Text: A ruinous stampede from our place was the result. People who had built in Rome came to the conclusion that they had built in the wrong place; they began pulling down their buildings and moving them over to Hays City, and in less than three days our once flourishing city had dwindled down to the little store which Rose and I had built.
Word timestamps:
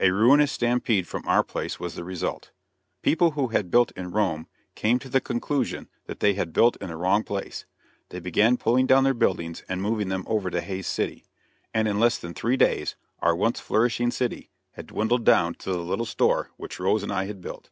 A 0.00 0.10
ruinous 0.10 0.52
stampede 0.52 1.06
from 1.06 1.28
our 1.28 1.44
place 1.44 1.78
was 1.78 1.96
the 1.96 2.02
result. 2.02 2.50
People 3.02 3.32
who 3.32 3.48
had 3.48 3.70
built 3.70 3.90
in 3.90 4.10
Rome 4.10 4.46
came 4.74 4.98
to 5.00 5.10
the 5.10 5.20
conclusion 5.20 5.90
that 6.06 6.20
they 6.20 6.32
had 6.32 6.54
built 6.54 6.78
in 6.78 6.88
the 6.88 6.96
wrong 6.96 7.22
place; 7.22 7.66
they 8.08 8.18
began 8.18 8.56
pulling 8.56 8.86
down 8.86 9.04
their 9.04 9.12
buildings 9.12 9.64
and 9.68 9.82
moving 9.82 10.08
them 10.08 10.24
over 10.26 10.48
to 10.48 10.62
Hays 10.62 10.86
City, 10.86 11.26
and 11.74 11.86
in 11.86 12.00
less 12.00 12.16
than 12.16 12.32
three 12.32 12.56
days 12.56 12.96
our 13.20 13.36
once 13.36 13.60
flourishing 13.60 14.10
city 14.10 14.48
had 14.70 14.86
dwindled 14.86 15.24
down 15.26 15.52
to 15.56 15.70
the 15.72 15.80
little 15.84 16.06
store 16.06 16.52
which 16.56 16.80
Rose 16.80 17.02
and 17.02 17.12
I 17.12 17.26
had 17.26 17.42
built. 17.42 17.68